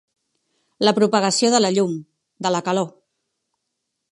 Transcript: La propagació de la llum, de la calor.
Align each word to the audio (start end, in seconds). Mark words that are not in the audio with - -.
La 0.87 0.93
propagació 0.99 1.51
de 1.55 1.59
la 1.61 1.71
llum, 1.75 1.93
de 2.47 2.53
la 2.57 2.63
calor. 2.71 2.89